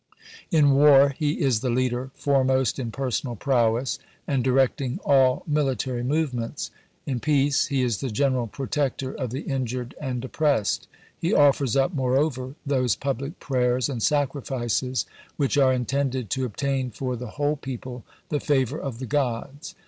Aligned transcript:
In 0.49 0.71
war, 0.71 1.09
he 1.09 1.41
is 1.41 1.59
the 1.59 1.69
leader, 1.69 2.09
foremost 2.15 2.79
in 2.79 2.89
personal 2.89 3.35
prowess, 3.35 3.99
and 4.27 4.43
directing 4.43 4.99
all 5.05 5.43
military 5.45 6.01
movements; 6.03 6.71
in 7.05 7.19
peace, 7.19 7.67
he 7.67 7.83
is 7.83 7.99
the 7.99 8.09
general 8.09 8.47
protector 8.47 9.13
of 9.13 9.29
the 9.29 9.41
injured 9.41 9.93
and 10.01 10.25
oppressed; 10.25 10.87
he 11.15 11.35
offers 11.35 11.75
up 11.75 11.93
moreover 11.93 12.55
those 12.65 12.95
public 12.95 13.39
prayers 13.39 13.89
and 13.89 14.01
sacrifices 14.01 15.05
which 15.37 15.55
are 15.55 15.71
intended 15.71 16.31
to 16.31 16.45
obtain 16.45 16.89
for 16.89 17.15
the 17.15 17.27
whole 17.37 17.55
people 17.57 18.03
the 18.29 18.39
favour 18.39 18.79
of 18.79 18.97
the 18.97 19.05
gods. 19.05 19.75